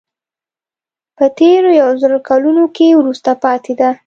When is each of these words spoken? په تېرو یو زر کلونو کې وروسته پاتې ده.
په 1.17 1.25
تېرو 1.37 1.69
یو 1.81 1.89
زر 2.01 2.13
کلونو 2.29 2.63
کې 2.75 2.87
وروسته 2.99 3.31
پاتې 3.43 3.73
ده. 3.79 3.89